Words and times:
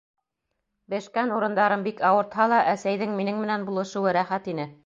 Бешкән 0.93 1.33
урындарым 1.35 1.85
бик 1.89 2.01
ауыртһа 2.11 2.49
ла, 2.55 2.65
әсәйҙең 2.75 3.17
минең 3.23 3.41
менән 3.47 3.69
булышыуы 3.71 4.19
рәхәт 4.21 4.55
ине. 4.57 4.71